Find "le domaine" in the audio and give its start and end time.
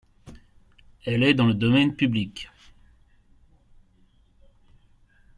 1.45-1.95